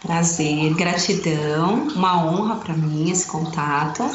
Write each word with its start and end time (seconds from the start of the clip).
Prazer, 0.00 0.72
gratidão, 0.74 1.88
uma 1.88 2.24
honra 2.24 2.56
para 2.56 2.74
mim 2.74 3.10
esse 3.10 3.26
contato. 3.26 4.08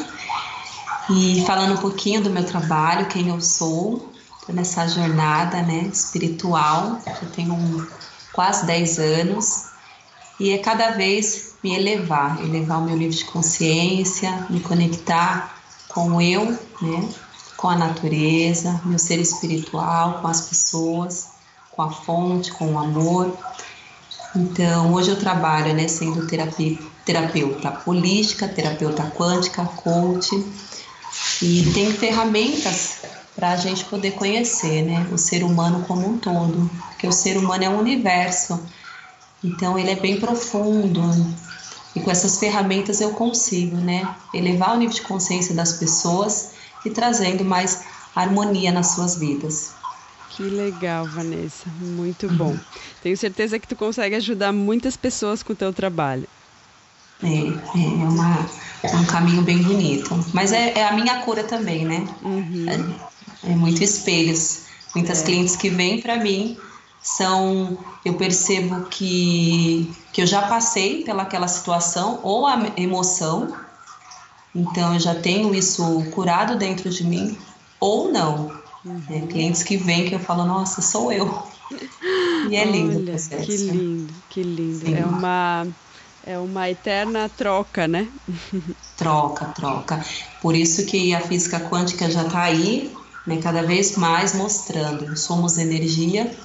E 1.08 1.44
falando 1.46 1.74
um 1.74 1.80
pouquinho 1.80 2.20
do 2.20 2.30
meu 2.30 2.44
trabalho, 2.44 3.06
quem 3.06 3.28
eu 3.28 3.40
sou, 3.40 4.12
nessa 4.48 4.88
jornada 4.88 5.62
né, 5.62 5.82
espiritual, 5.92 7.00
eu 7.22 7.30
tenho 7.30 7.54
um, 7.54 7.86
quase 8.32 8.66
10 8.66 8.98
anos, 8.98 9.66
e 10.38 10.50
é 10.50 10.58
cada 10.58 10.90
vez 10.90 11.54
me 11.62 11.74
elevar, 11.74 12.42
elevar 12.42 12.78
o 12.78 12.84
meu 12.84 12.96
nível 12.96 13.16
de 13.16 13.24
consciência, 13.24 14.46
me 14.50 14.60
conectar 14.60 15.56
com 15.88 16.20
eu, 16.20 16.44
né, 16.82 17.08
com 17.56 17.68
a 17.68 17.76
natureza, 17.76 18.80
meu 18.84 18.98
ser 18.98 19.18
espiritual, 19.18 20.20
com 20.20 20.28
as 20.28 20.42
pessoas, 20.42 21.28
com 21.70 21.82
a 21.82 21.90
fonte, 21.90 22.52
com 22.52 22.74
o 22.74 22.78
amor. 22.78 23.32
Então, 24.34 24.92
hoje 24.92 25.10
eu 25.10 25.18
trabalho 25.18 25.72
né, 25.72 25.88
sendo 25.88 26.26
terapia, 26.26 26.78
terapeuta 27.04 27.80
holística, 27.86 28.46
terapeuta 28.48 29.10
quântica, 29.16 29.64
coach, 29.64 30.44
e 31.42 31.70
tem 31.74 31.92
ferramentas 31.92 32.98
para 33.34 33.52
a 33.52 33.56
gente 33.56 33.84
poder 33.84 34.12
conhecer 34.12 34.82
né, 34.82 35.06
o 35.12 35.18
ser 35.18 35.42
humano 35.42 35.84
como 35.86 36.08
um 36.08 36.18
todo, 36.18 36.70
porque 36.88 37.06
o 37.06 37.12
ser 37.12 37.36
humano 37.36 37.64
é 37.64 37.68
um 37.68 37.78
universo, 37.78 38.62
então 39.44 39.78
ele 39.78 39.90
é 39.90 39.96
bem 39.96 40.18
profundo, 40.18 41.02
e 41.94 42.00
com 42.00 42.10
essas 42.10 42.38
ferramentas 42.38 43.00
eu 43.00 43.10
consigo 43.10 43.76
né, 43.76 44.14
elevar 44.32 44.74
o 44.74 44.78
nível 44.78 44.94
de 44.94 45.02
consciência 45.02 45.54
das 45.54 45.74
pessoas 45.74 46.50
e 46.84 46.90
trazendo 46.90 47.44
mais 47.44 47.84
harmonia 48.14 48.72
nas 48.72 48.94
suas 48.94 49.16
vidas. 49.16 49.72
Que 50.30 50.42
legal, 50.42 51.06
Vanessa. 51.06 51.66
Muito 51.80 52.28
bom. 52.28 52.50
Uhum. 52.50 52.60
Tenho 53.02 53.16
certeza 53.16 53.58
que 53.58 53.66
tu 53.66 53.74
consegue 53.74 54.14
ajudar 54.16 54.52
muitas 54.52 54.96
pessoas 54.96 55.42
com 55.42 55.54
o 55.54 55.56
teu 55.56 55.72
trabalho. 55.72 56.28
É, 57.22 57.28
é, 57.28 57.32
é, 57.32 58.08
uma, 58.08 58.46
um 58.84 59.04
caminho 59.04 59.42
bem 59.42 59.62
bonito. 59.62 60.24
Mas 60.32 60.52
é, 60.52 60.78
é 60.78 60.88
a 60.88 60.92
minha 60.92 61.20
cura 61.20 61.44
também, 61.44 61.84
né? 61.84 62.06
Uhum. 62.22 62.66
É, 62.68 63.52
é 63.52 63.56
muito 63.56 63.82
espelhos. 63.82 64.60
Muitas 64.94 65.22
é. 65.22 65.24
clientes 65.24 65.56
que 65.56 65.68
vêm 65.68 66.00
para 66.00 66.16
mim 66.16 66.56
são. 67.02 67.78
Eu 68.04 68.14
percebo 68.14 68.86
que, 68.86 69.90
que 70.12 70.22
eu 70.22 70.26
já 70.26 70.42
passei 70.42 71.02
pelaquela 71.02 71.48
situação 71.48 72.20
ou 72.22 72.46
a 72.46 72.72
emoção, 72.76 73.54
então 74.54 74.94
eu 74.94 75.00
já 75.00 75.14
tenho 75.14 75.54
isso 75.54 76.04
curado 76.12 76.56
dentro 76.56 76.88
de 76.88 77.04
mim, 77.04 77.36
ou 77.80 78.10
não. 78.12 78.50
Uhum. 78.84 79.02
É, 79.10 79.20
clientes 79.20 79.62
que 79.62 79.76
vêm 79.76 80.08
que 80.08 80.14
eu 80.14 80.20
falo, 80.20 80.44
nossa, 80.44 80.80
sou 80.80 81.12
eu. 81.12 81.46
E 82.48 82.54
é 82.54 82.64
lindo 82.64 82.98
Olha, 82.98 83.16
Que 83.44 83.56
lindo, 83.56 84.14
que 84.30 84.40
lindo. 84.40 84.86
Sim. 84.86 84.94
É 84.94 85.04
uma 85.04 85.66
é 86.26 86.36
uma 86.36 86.68
eterna 86.68 87.28
troca, 87.28 87.86
né? 87.86 88.08
troca, 88.98 89.46
troca. 89.46 90.04
Por 90.42 90.56
isso 90.56 90.84
que 90.84 91.14
a 91.14 91.20
física 91.20 91.60
quântica 91.60 92.10
já 92.10 92.24
está 92.24 92.42
aí, 92.42 92.92
né, 93.24 93.38
cada 93.40 93.62
vez 93.62 93.96
mais 93.96 94.34
mostrando. 94.34 95.16
Somos 95.16 95.56
energia, 95.56 96.36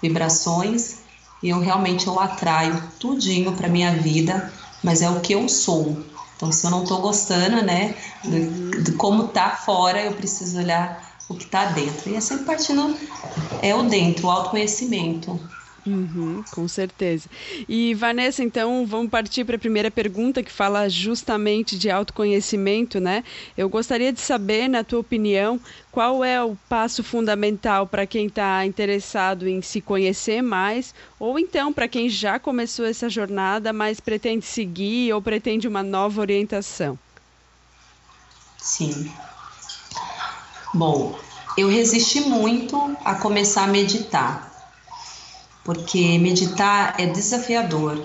vibrações, 0.00 0.98
e 1.42 1.48
eu 1.48 1.58
realmente 1.58 2.06
eu 2.06 2.18
atraio 2.20 2.80
tudinho 3.00 3.52
para 3.52 3.68
minha 3.68 3.92
vida, 3.96 4.52
mas 4.82 5.02
é 5.02 5.10
o 5.10 5.20
que 5.20 5.32
eu 5.32 5.48
sou. 5.48 6.04
Então, 6.36 6.52
se 6.52 6.64
eu 6.64 6.70
não 6.70 6.84
estou 6.84 7.00
gostando, 7.00 7.62
né, 7.62 7.96
de, 8.22 8.82
de, 8.82 8.92
como 8.92 9.28
tá 9.28 9.50
fora, 9.50 10.00
eu 10.02 10.12
preciso 10.12 10.58
olhar 10.58 11.16
o 11.28 11.34
que 11.34 11.44
está 11.44 11.64
dentro. 11.66 12.10
E 12.10 12.14
é 12.14 12.20
sempre 12.20 12.44
partindo 12.44 12.96
é 13.60 13.74
o 13.74 13.82
dentro, 13.84 14.28
o 14.28 14.30
autoconhecimento. 14.30 15.40
Uhum, 15.86 16.44
com 16.50 16.66
certeza. 16.66 17.28
E 17.68 17.94
Vanessa, 17.94 18.42
então 18.42 18.84
vamos 18.84 19.08
partir 19.08 19.44
para 19.44 19.54
a 19.54 19.58
primeira 19.58 19.88
pergunta 19.88 20.42
que 20.42 20.50
fala 20.50 20.88
justamente 20.88 21.78
de 21.78 21.88
autoconhecimento, 21.88 22.98
né? 22.98 23.22
Eu 23.56 23.68
gostaria 23.68 24.12
de 24.12 24.20
saber, 24.20 24.66
na 24.66 24.82
tua 24.82 24.98
opinião, 24.98 25.60
qual 25.88 26.24
é 26.24 26.42
o 26.42 26.56
passo 26.68 27.04
fundamental 27.04 27.86
para 27.86 28.04
quem 28.04 28.26
está 28.26 28.66
interessado 28.66 29.46
em 29.46 29.62
se 29.62 29.80
conhecer 29.80 30.42
mais, 30.42 30.92
ou 31.20 31.38
então 31.38 31.72
para 31.72 31.86
quem 31.86 32.08
já 32.08 32.40
começou 32.40 32.84
essa 32.84 33.08
jornada, 33.08 33.72
mas 33.72 34.00
pretende 34.00 34.44
seguir 34.44 35.12
ou 35.12 35.22
pretende 35.22 35.68
uma 35.68 35.84
nova 35.84 36.20
orientação? 36.20 36.98
Sim. 38.60 39.08
Bom, 40.74 41.16
eu 41.56 41.68
resisti 41.68 42.22
muito 42.22 42.76
a 43.04 43.14
começar 43.14 43.62
a 43.62 43.68
meditar 43.68 44.55
porque 45.66 46.16
meditar 46.20 46.94
é 46.96 47.06
desafiador, 47.06 48.00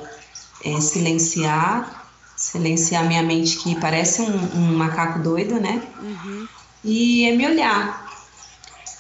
é 0.66 0.81
silenciar, 0.81 2.09
silenciar 2.35 3.05
minha 3.05 3.22
mente 3.22 3.57
que 3.57 3.79
parece 3.79 4.23
um, 4.23 4.55
um 4.55 4.77
macaco 4.77 5.19
doido, 5.19 5.59
né? 5.59 5.79
Uhum. 6.01 6.47
E 6.83 7.29
é 7.29 7.35
me 7.35 7.45
olhar. 7.45 8.09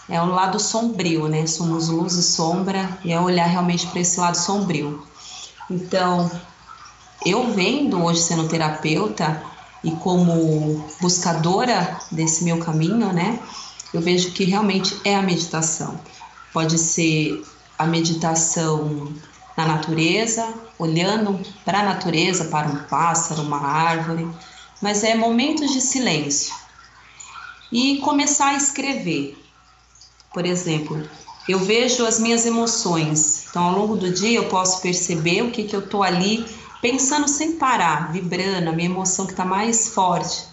É 0.07 0.21
o 0.21 0.27
lado 0.27 0.59
sombrio, 0.59 1.27
né? 1.27 1.47
Somos 1.47 1.89
luz 1.89 2.13
e 2.13 2.21
sombra, 2.21 2.99
e 3.03 3.11
é 3.11 3.19
olhar 3.19 3.47
realmente 3.47 3.87
para 3.87 3.99
esse 3.99 4.19
lado 4.19 4.37
sombrio. 4.37 5.03
Então, 5.67 6.29
eu 7.25 7.51
vendo 7.51 8.03
hoje 8.03 8.21
sendo 8.21 8.47
terapeuta 8.47 9.41
e 9.83 9.89
como 9.89 10.85
buscadora 11.01 11.99
desse 12.11 12.43
meu 12.43 12.59
caminho, 12.59 13.11
né? 13.11 13.39
Eu 13.91 14.01
vejo 14.01 14.31
que 14.31 14.43
realmente 14.43 14.95
é 15.03 15.15
a 15.15 15.21
meditação. 15.23 15.99
Pode 16.53 16.77
ser 16.77 17.43
a 17.81 17.87
meditação 17.87 19.11
na 19.57 19.65
natureza, 19.65 20.53
olhando 20.77 21.39
para 21.65 21.79
a 21.79 21.83
natureza, 21.83 22.45
para 22.45 22.67
um 22.67 22.83
pássaro, 22.83 23.41
uma 23.41 23.59
árvore, 23.59 24.27
mas 24.81 25.03
é 25.03 25.15
momentos 25.15 25.71
de 25.71 25.81
silêncio. 25.81 26.53
E 27.71 27.97
começar 27.97 28.49
a 28.49 28.55
escrever. 28.55 29.37
Por 30.33 30.45
exemplo, 30.45 31.07
eu 31.47 31.59
vejo 31.59 32.05
as 32.05 32.19
minhas 32.19 32.45
emoções. 32.45 33.45
Então, 33.49 33.63
ao 33.63 33.73
longo 33.73 33.95
do 33.95 34.11
dia, 34.11 34.37
eu 34.37 34.47
posso 34.47 34.81
perceber 34.81 35.41
o 35.41 35.51
que, 35.51 35.63
que 35.63 35.75
eu 35.75 35.81
estou 35.81 36.03
ali 36.03 36.45
pensando 36.81 37.27
sem 37.27 37.53
parar, 37.53 38.11
vibrando, 38.11 38.69
a 38.69 38.73
minha 38.73 38.89
emoção 38.89 39.25
que 39.25 39.33
está 39.33 39.45
mais 39.45 39.89
forte. 39.89 40.45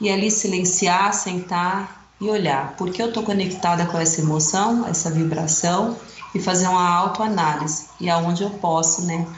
E 0.00 0.10
ali 0.10 0.30
silenciar, 0.30 1.14
sentar 1.14 2.08
e 2.20 2.28
olhar. 2.28 2.74
Porque 2.76 3.00
eu 3.00 3.08
estou 3.08 3.22
conectada 3.22 3.86
com 3.86 3.98
essa 3.98 4.20
emoção, 4.20 4.86
essa 4.86 5.10
vibração 5.10 5.96
e 6.36 6.42
fazer 6.42 6.66
uma 6.68 6.88
autoanálise 6.88 7.94
e 8.00 8.08
aonde 8.10 8.42
eu 8.42 8.58
posso, 8.58 9.04
né, 9.06 9.32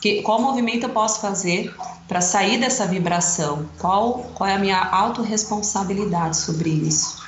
Que, 0.00 0.22
qual 0.22 0.40
movimento 0.40 0.84
eu 0.84 0.90
posso 0.92 1.20
fazer 1.20 1.76
para 2.06 2.20
sair 2.20 2.58
dessa 2.60 2.86
vibração? 2.86 3.74
Qual, 3.78 4.32
qual 4.34 4.48
é 4.50 4.54
a 4.54 4.58
minha 4.58 4.78
autorresponsabilidade 4.80 6.36
sobre 6.38 6.70
isso? 6.70 7.24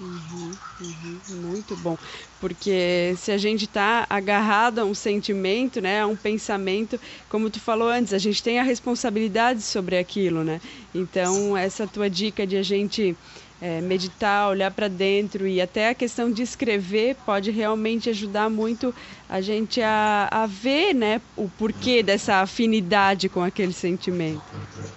Uhum, 0.00 0.56
uhum, 0.78 1.22
muito 1.26 1.76
bom, 1.76 1.98
porque 2.38 3.14
se 3.16 3.32
a 3.32 3.38
gente 3.38 3.64
está 3.64 4.06
agarrado 4.08 4.78
a 4.78 4.84
um 4.84 4.94
sentimento, 4.94 5.80
né, 5.80 6.02
a 6.02 6.06
um 6.06 6.16
pensamento, 6.16 7.00
como 7.28 7.50
tu 7.50 7.58
falou 7.60 7.88
antes, 7.88 8.12
a 8.12 8.18
gente 8.18 8.40
tem 8.40 8.60
a 8.60 8.62
responsabilidade 8.62 9.60
sobre 9.62 9.98
aquilo, 9.98 10.44
né? 10.44 10.60
Então 10.94 11.56
essa 11.56 11.88
tua 11.88 12.08
dica 12.08 12.46
de 12.46 12.56
a 12.56 12.62
gente 12.62 13.18
é, 13.60 13.80
meditar, 13.80 14.48
olhar 14.48 14.70
para 14.70 14.88
dentro 14.88 15.46
e 15.46 15.60
até 15.60 15.88
a 15.90 15.94
questão 15.94 16.30
de 16.30 16.42
escrever 16.42 17.16
pode 17.26 17.50
realmente 17.50 18.08
ajudar 18.10 18.48
muito 18.48 18.94
a 19.28 19.40
gente 19.40 19.80
a, 19.80 20.28
a 20.30 20.46
ver, 20.46 20.94
né, 20.94 21.20
o 21.36 21.48
porquê 21.48 22.02
dessa 22.02 22.36
afinidade 22.36 23.28
com 23.28 23.42
aquele 23.42 23.72
sentimento. 23.72 24.40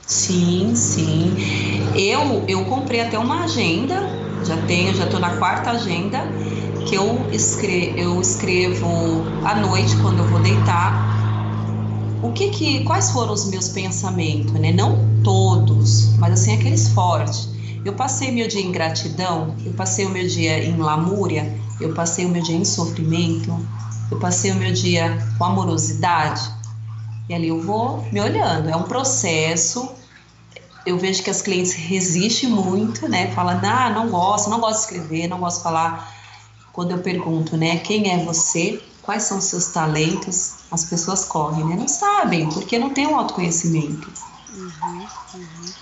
Sim, 0.06 0.76
sim. 0.76 1.32
Eu 1.96 2.44
eu 2.48 2.66
comprei 2.66 3.02
até 3.02 3.18
uma 3.18 3.44
agenda 3.44 4.22
já 4.46 4.58
tenho, 4.66 4.94
já 4.96 5.06
estou 5.06 5.20
na 5.20 5.38
quarta 5.38 5.72
agenda 5.72 6.20
que 6.88 6.96
eu 6.96 7.28
escrevo, 7.32 7.98
eu 7.98 8.22
escrevo 8.22 9.24
à 9.46 9.56
noite 9.56 9.96
quando 10.02 10.20
eu 10.20 10.26
vou 10.26 10.40
deitar. 10.40 11.10
O 12.24 12.32
que 12.32 12.50
que, 12.50 12.84
quais 12.84 13.12
foram 13.12 13.34
os 13.34 13.50
meus 13.50 13.70
pensamentos, 13.70 14.54
né? 14.54 14.72
Não 14.72 14.98
todos, 15.24 16.16
mas 16.18 16.34
assim 16.34 16.54
aqueles 16.56 16.90
fortes. 16.90 17.51
Eu 17.84 17.94
passei 17.94 18.32
meu 18.32 18.48
dia 18.48 18.62
em 18.62 18.72
gratidão, 18.72 19.56
eu 19.66 19.74
passei 19.74 20.06
o 20.06 20.10
meu 20.10 20.28
dia 20.28 20.64
em 20.64 20.78
lamúria, 20.78 21.52
eu 21.80 21.94
passei 21.94 22.26
o 22.26 22.30
meu 22.30 22.44
dia 22.44 22.56
em 22.56 22.66
sofrimento, 22.66 23.58
eu 24.12 24.20
passei 24.20 24.52
o 24.52 24.56
meu 24.56 24.72
dia 24.72 25.18
com 25.38 25.46
amorosidade. 25.46 26.42
E 27.28 27.34
ali 27.34 27.48
eu 27.48 27.62
vou 27.62 28.06
me 28.12 28.22
olhando. 28.22 28.70
É 28.70 28.76
um 28.76 28.84
processo 28.84 29.96
eu 30.86 30.98
vejo 30.98 31.24
que 31.24 31.30
as 31.30 31.42
clientes 31.42 31.74
resistem 31.74 32.50
muito, 32.50 33.08
né? 33.08 33.32
Fala, 33.34 33.60
ah, 33.64 33.90
não 33.90 34.10
gosto, 34.10 34.50
não 34.50 34.60
gosto 34.60 34.78
de 34.78 34.82
escrever, 34.82 35.28
não 35.28 35.40
gosto 35.40 35.58
de 35.58 35.64
falar. 35.64 36.12
Quando 36.74 36.92
eu 36.92 37.00
pergunto, 37.00 37.58
né, 37.58 37.78
quem 37.78 38.12
é 38.12 38.24
você? 38.24 38.82
Quais 39.02 39.24
são 39.24 39.38
os 39.38 39.46
seus 39.46 39.68
talentos? 39.68 40.56
As 40.72 40.86
pessoas 40.86 41.26
correm, 41.26 41.66
né? 41.66 41.76
Não 41.76 41.88
sabem, 41.88 42.50
porque 42.50 42.80
não 42.80 42.92
tem 42.92 43.08
um 43.08 43.18
autoconhecimento. 43.18 44.12
Uhum, 44.50 45.08
uhum. 45.34 45.74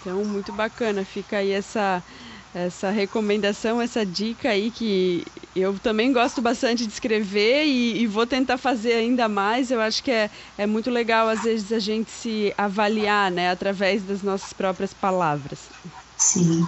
Então, 0.00 0.24
muito 0.24 0.52
bacana. 0.52 1.04
Fica 1.04 1.38
aí 1.38 1.50
essa 1.50 2.04
essa 2.52 2.90
recomendação, 2.90 3.80
essa 3.80 4.06
dica 4.06 4.50
aí 4.50 4.70
que 4.70 5.24
eu 5.54 5.78
também 5.78 6.12
gosto 6.12 6.40
bastante 6.40 6.86
de 6.86 6.92
escrever 6.92 7.66
e, 7.66 8.00
e, 8.02 8.06
vou 8.06 8.26
tentar 8.26 8.56
fazer 8.58 8.94
ainda 8.94 9.28
mais. 9.28 9.70
Eu 9.70 9.80
acho 9.80 10.02
que 10.02 10.10
é, 10.10 10.30
é 10.56 10.66
muito 10.66 10.90
legal, 10.90 11.28
às 11.28 11.42
vezes, 11.42 11.72
a 11.72 11.78
gente 11.78 12.10
se 12.10 12.52
avaliar 12.56 13.30
né, 13.30 13.50
através 13.50 14.02
das 14.04 14.22
nossas 14.22 14.52
próprias 14.52 14.94
palavras. 14.94 15.70
Sim. 16.16 16.66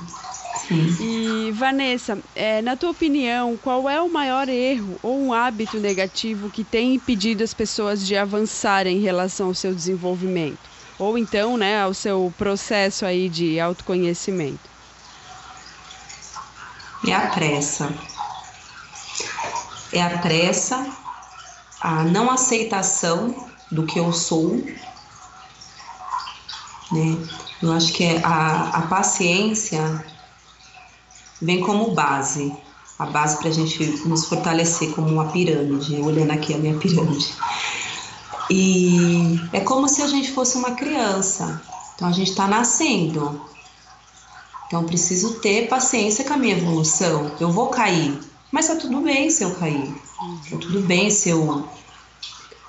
Sim. 0.53 0.87
E 1.01 1.51
Vanessa, 1.55 2.23
é, 2.35 2.61
na 2.61 2.77
tua 2.77 2.91
opinião, 2.91 3.57
qual 3.57 3.89
é 3.89 4.01
o 4.01 4.13
maior 4.13 4.49
erro 4.49 4.99
ou 5.03 5.25
um 5.25 5.33
hábito 5.33 5.81
negativo 5.81 6.51
que 6.51 6.65
tem 6.65 6.95
impedido 6.95 7.43
as 7.43 7.55
pessoas 7.55 8.05
de 8.05 8.17
avançarem 8.17 8.99
em 8.99 9.01
relação 9.01 9.49
ao 9.49 9.55
seu 9.55 9.75
desenvolvimento? 9.75 10.70
Ou 11.01 11.17
então, 11.17 11.57
né, 11.57 11.83
ao 11.83 11.95
seu 11.95 12.33
processo 12.37 13.07
aí 13.07 13.31
de 13.31 13.59
autoconhecimento? 13.59 14.71
é 17.09 17.15
a 17.15 17.29
pressa. 17.29 17.95
É 19.93 20.03
a 20.03 20.19
pressa, 20.19 20.87
a 21.81 22.05
não 22.05 22.31
aceitação 22.31 23.49
do 23.73 23.87
que 23.87 23.99
eu 23.99 24.13
sou, 24.13 24.63
né? 26.93 27.17
Eu 27.63 27.73
acho 27.73 27.93
que 27.93 28.05
é 28.05 28.21
a, 28.23 28.69
a 28.69 28.83
paciência 28.83 30.05
vem 31.41 31.61
como 31.61 31.93
base, 31.93 32.55
a 32.99 33.07
base 33.07 33.39
para 33.39 33.49
a 33.49 33.53
gente 33.53 33.83
nos 34.07 34.27
fortalecer 34.27 34.93
como 34.93 35.09
uma 35.09 35.33
pirâmide, 35.33 35.97
olhando 35.97 36.31
aqui 36.31 36.55
a 36.55 36.59
minha 36.59 36.79
pirâmide. 36.79 37.35
E 38.51 39.41
é 39.53 39.61
como 39.61 39.89
se 39.89 40.03
a 40.03 40.09
gente 40.09 40.33
fosse 40.33 40.57
uma 40.59 40.73
criança. 40.73 41.63
Então 41.95 42.09
a 42.09 42.13
gente 42.13 42.31
está 42.31 42.49
nascendo, 42.49 43.41
então, 44.71 44.85
preciso 44.85 45.41
ter 45.41 45.67
paciência 45.67 46.25
com 46.25 46.35
a 46.35 46.37
minha 46.37 46.57
evolução. 46.57 47.33
Eu 47.41 47.51
vou 47.51 47.71
cair, 47.71 48.17
mas 48.53 48.69
tá 48.69 48.77
tudo 48.77 49.01
bem 49.01 49.29
se 49.29 49.43
eu 49.43 49.53
cair. 49.57 49.93
Tá 50.49 50.57
tudo 50.59 50.81
bem 50.83 51.11
se 51.11 51.29
eu, 51.29 51.69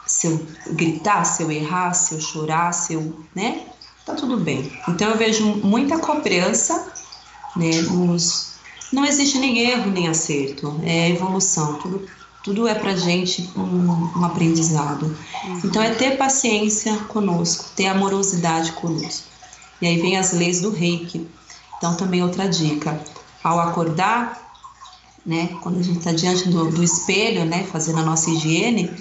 se 0.07 0.25
eu 0.25 0.48
gritar, 0.72 1.24
se 1.25 1.44
eu 1.44 1.51
errar, 1.51 1.94
se 1.94 2.16
eu 2.16 2.19
chorar, 2.19 2.74
se 2.74 2.95
eu. 2.95 3.24
né? 3.36 3.68
Tá 4.04 4.16
tudo 4.16 4.38
bem. 4.38 4.75
Então, 4.88 5.12
eu 5.12 5.16
vejo 5.16 5.45
muita 5.63 6.00
cobrança, 6.00 6.92
né? 7.56 7.69
Nos, 7.83 8.54
não 8.92 9.06
existe 9.06 9.38
nem 9.38 9.60
erro 9.60 9.92
nem 9.92 10.07
acerto, 10.07 10.80
é 10.81 11.12
evolução. 11.12 11.75
Tudo, 11.75 12.10
tudo 12.44 12.68
é 12.68 12.74
pra 12.74 12.96
gente 12.96 13.50
um, 13.56 14.20
um 14.20 14.26
aprendizado. 14.26 15.16
Então, 15.64 15.82
é 15.82 15.94
ter 15.94 16.18
paciência 16.18 16.96
conosco, 17.08 17.66
ter 17.76 17.88
amorosidade 17.88 18.72
conosco. 18.74 19.28
E 19.82 19.88
aí 19.88 20.00
vem 20.02 20.18
as 20.18 20.32
leis 20.32 20.62
do 20.62 20.72
reiki 20.72 21.28
então, 21.82 21.96
também 21.96 22.22
outra 22.22 22.48
dica, 22.48 23.04
ao 23.44 23.60
acordar, 23.60 24.54
né, 25.26 25.58
quando 25.64 25.80
a 25.80 25.82
gente 25.82 25.98
está 25.98 26.12
diante 26.12 26.48
do, 26.48 26.70
do 26.70 26.84
espelho, 26.84 27.44
né, 27.44 27.64
fazendo 27.64 27.98
a 27.98 28.04
nossa 28.04 28.30
higiene, 28.30 28.94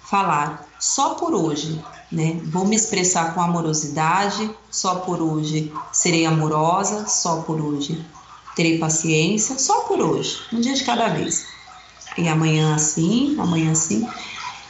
falar 0.00 0.64
só 0.78 1.14
por 1.14 1.34
hoje, 1.34 1.84
né, 2.12 2.40
vou 2.44 2.64
me 2.64 2.76
expressar 2.76 3.34
com 3.34 3.40
amorosidade, 3.40 4.48
só 4.70 4.94
por 5.00 5.20
hoje 5.20 5.72
serei 5.92 6.24
amorosa, 6.24 7.08
só 7.08 7.42
por 7.42 7.60
hoje 7.60 8.06
terei 8.54 8.78
paciência, 8.78 9.58
só 9.58 9.80
por 9.80 10.00
hoje, 10.00 10.38
um 10.52 10.60
dia 10.60 10.74
de 10.74 10.84
cada 10.84 11.08
vez. 11.08 11.48
E 12.16 12.28
amanhã 12.28 12.74
assim, 12.74 13.36
amanhã 13.38 13.72
assim. 13.72 14.12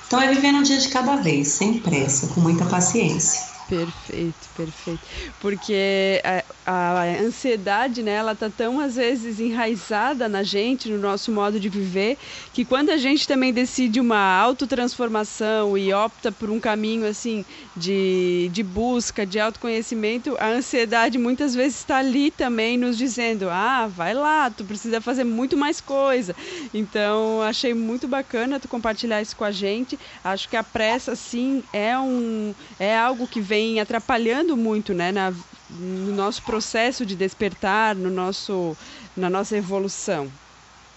Então 0.07 0.21
é 0.21 0.33
viver 0.33 0.55
um 0.55 0.63
dia 0.63 0.79
de 0.79 0.89
cada 0.89 1.17
vez, 1.17 1.49
sem 1.49 1.81
pressa, 1.83 2.29
com 2.29 2.41
muita 2.41 2.67
paciência. 2.67 3.54
Perfeito, 3.67 4.51
perfeito. 4.51 5.09
Porque 5.39 6.21
a, 6.67 7.01
a, 7.01 7.03
ansiedade, 7.23 8.03
né, 8.03 8.13
ela 8.13 8.35
tá 8.37 8.51
tão 8.51 8.79
às 8.79 8.97
vezes 8.97 9.41
enraizada 9.41 10.29
na 10.29 10.43
gente, 10.43 10.91
no 10.91 10.99
nosso 10.99 11.33
modo 11.33 11.59
de 11.59 11.71
viver, 11.71 12.19
que 12.53 12.63
quando 12.63 12.91
a 12.91 12.99
gente 12.99 13.27
também 13.27 13.55
decide 13.55 13.99
uma 14.01 14.19
autotransformação 14.39 15.79
e 15.79 15.91
opta 15.95 16.31
por 16.31 16.51
um 16.51 16.61
caminho 16.61 17.07
assim 17.07 17.47
de, 17.75 18.51
de 18.53 18.63
busca, 18.63 19.25
de 19.25 19.41
autoconhecimento, 19.41 20.37
a 20.39 20.49
ansiedade 20.51 21.17
muitas 21.17 21.55
vezes 21.55 21.79
está 21.79 21.97
ali 21.97 22.31
também 22.31 22.77
nos 22.77 22.99
dizendo: 22.99 23.49
"Ah, 23.49 23.87
vai 23.87 24.13
lá, 24.13 24.51
tu 24.51 24.67
precisa 24.67 25.01
fazer 25.01 25.25
muito 25.25 25.57
mais 25.57 25.81
coisa". 25.81 26.35
Então, 26.73 27.41
achei 27.41 27.73
muito 27.73 28.07
bacana 28.07 28.61
tu 28.61 28.69
compartilhar 28.69 29.23
isso 29.23 29.35
com 29.35 29.45
a 29.45 29.51
gente. 29.51 29.99
Acho 30.23 30.51
que 30.51 30.57
a 30.57 30.63
pressa 30.63 31.17
sim 31.17 31.63
é 31.73 31.99
um 31.99 32.55
é 32.79 32.95
algo 32.97 33.27
que 33.27 33.41
vem 33.41 33.55
vem 33.65 33.81
atrapalhando 33.81 34.57
muito 34.57 34.93
né, 34.93 35.11
na, 35.11 35.33
no 35.71 36.15
nosso 36.15 36.43
processo 36.43 37.07
de 37.07 37.17
despertar, 37.17 37.95
no 37.95 38.11
nosso, 38.11 38.77
na 39.17 39.31
nossa 39.31 39.57
evolução. 39.57 40.29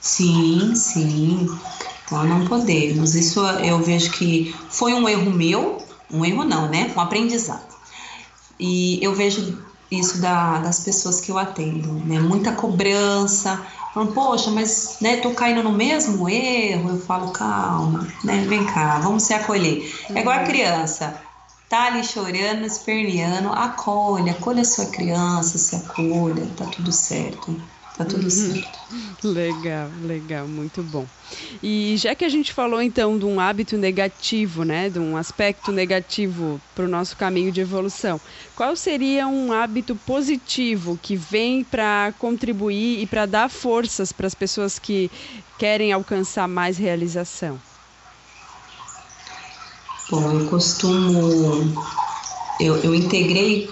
Sim, 0.01 0.75
sim. 0.75 1.47
Então 2.05 2.23
não 2.25 2.45
podemos. 2.45 3.15
Isso 3.15 3.39
eu 3.39 3.79
vejo 3.79 4.11
que 4.11 4.53
foi 4.69 4.93
um 4.93 5.07
erro 5.07 5.31
meu, 5.31 5.81
um 6.11 6.25
erro 6.25 6.43
não, 6.43 6.69
né? 6.69 6.91
Um 6.95 6.99
aprendizado. 6.99 7.75
E 8.59 8.99
eu 9.01 9.13
vejo 9.13 9.57
isso 9.89 10.19
da, 10.19 10.59
das 10.59 10.81
pessoas 10.81 11.21
que 11.21 11.31
eu 11.31 11.37
atendo, 11.37 11.93
né? 12.05 12.19
Muita 12.19 12.51
cobrança, 12.51 13.65
falando, 13.93 14.13
poxa, 14.13 14.51
mas 14.51 14.97
né, 15.01 15.17
tô 15.17 15.31
caindo 15.31 15.63
no 15.63 15.71
mesmo 15.71 16.29
erro. 16.29 16.89
Eu 16.89 16.99
falo, 16.99 17.31
calma, 17.31 18.07
né? 18.23 18.45
Vem 18.47 18.65
cá, 18.65 18.99
vamos 18.99 19.23
se 19.23 19.33
acolher. 19.33 19.89
É 20.13 20.19
igual 20.19 20.37
a 20.37 20.41
uhum. 20.41 20.47
criança 20.47 21.26
tá 21.69 21.87
ali 21.87 22.03
chorando, 22.03 22.65
esperneando, 22.65 23.49
acolha, 23.49 24.31
acolha 24.31 24.63
sua 24.63 24.85
criança, 24.87 25.57
se 25.57 25.75
acolha, 25.75 26.45
tá 26.57 26.65
tudo 26.65 26.91
certo. 26.91 27.61
Tá 27.97 28.05
tudo 28.05 28.25
uhum. 28.25 28.29
certo. 28.29 28.77
Legal, 29.23 29.89
legal, 30.03 30.47
muito 30.47 30.83
bom. 30.83 31.07
E 31.63 31.95
já 31.97 32.13
que 32.13 32.23
a 32.23 32.29
gente 32.29 32.53
falou 32.53 32.79
então 32.79 33.17
de 33.17 33.25
um 33.25 33.39
hábito 33.39 33.75
negativo, 33.75 34.63
né, 34.63 34.87
de 34.87 34.99
um 34.99 35.17
aspecto 35.17 35.71
negativo 35.71 36.61
para 36.75 36.85
o 36.85 36.87
nosso 36.87 37.17
caminho 37.17 37.51
de 37.51 37.59
evolução, 37.59 38.21
qual 38.55 38.75
seria 38.75 39.27
um 39.27 39.51
hábito 39.51 39.95
positivo 39.95 40.99
que 41.01 41.15
vem 41.15 41.63
para 41.63 42.13
contribuir 42.19 43.01
e 43.01 43.07
para 43.07 43.25
dar 43.25 43.49
forças 43.49 44.11
para 44.11 44.27
as 44.27 44.35
pessoas 44.35 44.77
que 44.77 45.09
querem 45.57 45.91
alcançar 45.91 46.47
mais 46.47 46.77
realização? 46.77 47.66
Bom, 50.09 50.31
eu 50.31 50.47
costumo. 50.47 51.85
Eu, 52.59 52.77
eu 52.77 52.95
integrei 52.95 53.69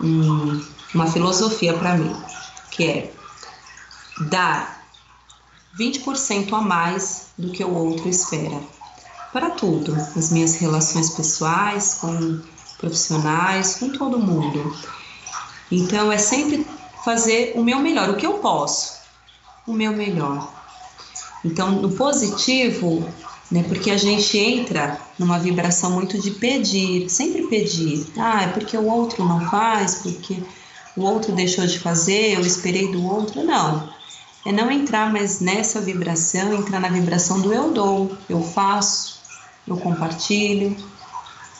um, 0.00 0.60
uma 0.92 1.06
filosofia 1.06 1.74
para 1.74 1.96
mim, 1.96 2.14
que 2.70 2.84
é 2.84 3.12
dar 4.18 4.84
20% 5.78 6.52
a 6.52 6.60
mais 6.60 7.28
do 7.38 7.50
que 7.50 7.64
o 7.64 7.72
outro 7.74 8.08
espera. 8.08 8.60
para 9.32 9.50
tudo, 9.50 9.94
as 10.16 10.30
minhas 10.30 10.56
relações 10.56 11.10
pessoais, 11.10 11.94
com 11.94 12.40
profissionais, 12.78 13.76
com 13.76 13.90
todo 13.90 14.18
mundo. 14.18 14.76
Então 15.70 16.12
é 16.12 16.18
sempre 16.18 16.66
fazer 17.04 17.52
o 17.56 17.62
meu 17.62 17.78
melhor, 17.80 18.10
o 18.10 18.16
que 18.16 18.26
eu 18.26 18.34
posso, 18.34 19.00
o 19.66 19.72
meu 19.72 19.92
melhor. 19.92 20.52
Então, 21.44 21.72
no 21.72 21.92
positivo, 21.92 23.06
né, 23.50 23.62
porque 23.68 23.90
a 23.90 23.96
gente 23.96 24.36
entra 24.38 24.98
numa 25.18 25.38
vibração 25.38 25.90
muito 25.90 26.20
de 26.20 26.30
pedir, 26.30 27.08
sempre 27.08 27.46
pedir. 27.46 28.06
Ah, 28.16 28.42
é 28.42 28.46
porque 28.48 28.76
o 28.76 28.86
outro 28.86 29.24
não 29.24 29.48
faz, 29.48 29.96
porque 29.96 30.42
o 30.96 31.02
outro 31.02 31.32
deixou 31.32 31.66
de 31.66 31.78
fazer, 31.78 32.34
eu 32.34 32.40
esperei 32.40 32.90
do 32.90 33.04
outro. 33.04 33.44
Não. 33.44 33.92
É 34.46 34.52
não 34.52 34.70
entrar 34.70 35.12
mais 35.12 35.40
nessa 35.40 35.80
vibração, 35.80 36.52
entrar 36.52 36.80
na 36.80 36.88
vibração 36.88 37.40
do 37.40 37.52
eu 37.52 37.72
dou, 37.72 38.16
eu 38.28 38.42
faço, 38.42 39.20
eu 39.66 39.76
compartilho, 39.76 40.76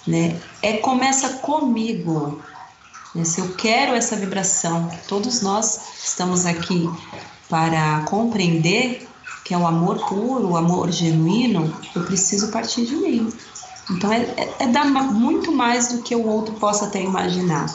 né? 0.07 0.39
É 0.61 0.75
começa 0.75 1.35
comigo. 1.39 2.43
Né? 3.15 3.25
Se 3.25 3.41
eu 3.41 3.55
quero 3.55 3.95
essa 3.95 4.17
vibração, 4.17 4.91
todos 5.09 5.41
nós 5.41 5.81
estamos 6.05 6.45
aqui 6.45 6.91
para 7.49 8.01
compreender 8.01 9.09
que 9.45 9.53
é 9.53 9.59
o 9.59 9.67
amor 9.67 9.99
puro, 10.09 10.51
o 10.51 10.57
amor 10.57 10.91
genuíno, 10.91 11.71
eu 11.95 12.03
preciso 12.05 12.51
partir 12.51 12.87
de 12.87 12.97
mim. 12.97 13.31
Então 13.91 14.11
é, 14.11 14.23
é, 14.23 14.57
é 14.61 14.67
dar 14.69 14.87
muito 14.87 15.53
mais 15.53 15.89
do 15.89 16.03
que 16.03 16.17
o 16.17 16.27
outro 16.27 16.55
possa 16.55 16.87
até 16.87 17.03
imaginar. 17.03 17.67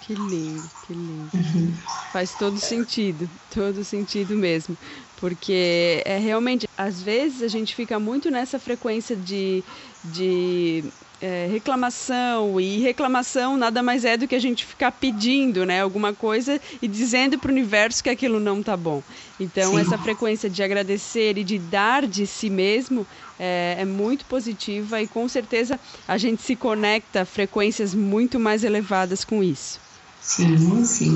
Que 0.00 0.14
lindo, 0.14 0.70
que 0.82 0.92
lindo. 0.94 1.30
Uhum. 1.34 1.72
Faz 2.12 2.34
todo 2.34 2.58
sentido, 2.58 3.28
todo 3.48 3.84
sentido 3.84 4.34
mesmo. 4.36 4.76
Porque 5.16 6.02
é 6.04 6.18
realmente, 6.18 6.66
às 6.76 7.00
vezes 7.00 7.42
a 7.42 7.48
gente 7.48 7.74
fica 7.74 8.00
muito 8.00 8.30
nessa 8.30 8.58
frequência 8.58 9.14
de, 9.14 9.62
de 10.02 10.84
é, 11.22 11.46
reclamação, 11.48 12.60
e 12.60 12.80
reclamação 12.80 13.56
nada 13.56 13.80
mais 13.80 14.04
é 14.04 14.16
do 14.16 14.26
que 14.26 14.34
a 14.34 14.40
gente 14.40 14.66
ficar 14.66 14.90
pedindo 14.90 15.64
né, 15.64 15.80
alguma 15.80 16.12
coisa 16.12 16.60
e 16.82 16.88
dizendo 16.88 17.38
para 17.38 17.48
o 17.48 17.52
universo 17.52 18.02
que 18.02 18.10
aquilo 18.10 18.40
não 18.40 18.58
está 18.58 18.76
bom. 18.76 19.00
Então, 19.38 19.70
Sim. 19.70 19.80
essa 19.80 19.96
frequência 19.96 20.50
de 20.50 20.60
agradecer 20.64 21.38
e 21.38 21.44
de 21.44 21.60
dar 21.60 22.08
de 22.08 22.26
si 22.26 22.50
mesmo 22.50 23.06
é, 23.38 23.76
é, 23.78 23.84
muito 23.84 24.24
positiva 24.24 25.00
e 25.00 25.06
com 25.06 25.28
certeza 25.28 25.78
a 26.08 26.18
gente 26.18 26.42
se 26.42 26.56
conecta 26.56 27.22
a 27.22 27.24
frequências 27.24 27.94
muito 27.94 28.40
mais 28.40 28.64
elevadas 28.64 29.24
com 29.24 29.44
isso. 29.44 29.80
Sim, 30.22 30.84
sim. 30.84 31.12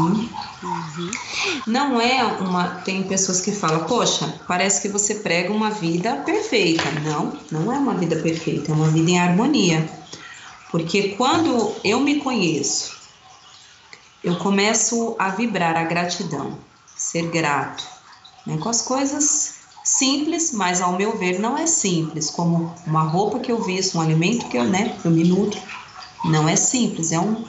Uhum. 0.63 1.11
Não 1.65 2.01
é 2.01 2.25
uma. 2.25 2.69
Tem 2.81 3.05
pessoas 3.05 3.41
que 3.41 3.53
falam, 3.53 3.85
poxa, 3.85 4.41
parece 4.49 4.83
que 4.83 4.89
você 4.89 5.15
prega 5.17 5.53
uma 5.53 5.71
vida 5.71 6.17
perfeita. 6.17 6.91
Não, 7.05 7.39
não 7.53 7.73
é 7.73 7.79
uma 7.79 7.95
vida 7.95 8.17
perfeita, 8.17 8.73
é 8.73 8.75
uma 8.75 8.89
vida 8.89 9.11
em 9.11 9.19
harmonia. 9.19 9.89
Porque 10.71 11.11
quando 11.11 11.73
eu 11.85 12.01
me 12.01 12.17
conheço, 12.17 12.97
eu 14.25 14.37
começo 14.37 15.15
a 15.21 15.31
vibrar 15.31 15.77
a 15.77 15.85
gratidão, 15.85 16.59
ser 16.97 17.31
grato, 17.31 17.85
né, 18.45 18.59
com 18.59 18.69
as 18.69 18.83
coisas 18.83 19.55
simples, 19.85 20.51
mas 20.53 20.81
ao 20.81 20.97
meu 20.97 21.17
ver 21.17 21.39
não 21.39 21.57
é 21.57 21.65
simples, 21.65 22.29
como 22.29 22.75
uma 22.85 23.05
roupa 23.05 23.39
que 23.39 23.53
eu 23.53 23.63
visto, 23.63 23.97
um 23.97 24.01
alimento 24.01 24.49
que 24.49 24.59
eu, 24.59 24.65
né, 24.65 24.99
eu 25.05 25.13
me 25.13 25.23
nutro, 25.23 25.61
não 26.25 26.49
é 26.49 26.57
simples, 26.57 27.13
é 27.13 27.21
um 27.21 27.45